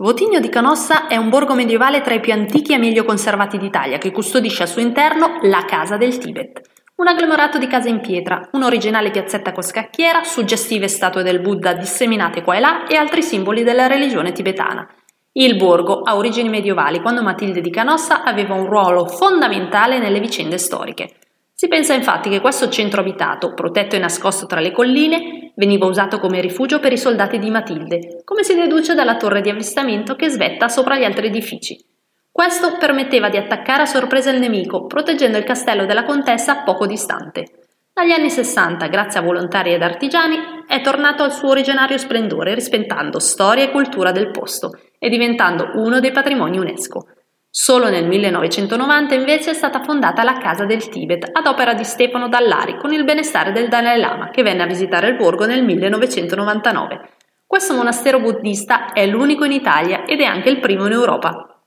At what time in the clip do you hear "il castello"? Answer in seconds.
35.36-35.84